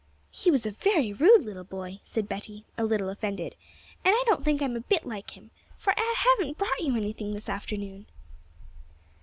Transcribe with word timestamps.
'He 0.31 0.49
was 0.49 0.65
a 0.65 0.71
very 0.71 1.13
rude 1.13 1.43
little 1.43 1.63
boy,' 1.63 1.99
said 2.03 2.27
Betty, 2.27 2.65
a 2.75 2.83
little 2.83 3.07
offended, 3.07 3.55
'and 4.03 4.15
I 4.17 4.23
don't 4.25 4.43
think 4.43 4.59
I'm 4.59 4.75
a 4.75 4.79
bit 4.81 5.05
like 5.05 5.37
him, 5.37 5.51
for 5.77 5.93
I 5.95 6.15
haven't 6.17 6.57
brought 6.57 6.81
you 6.81 6.97
anything 6.97 7.33
this 7.35 7.47
afternoon.' 7.47 8.07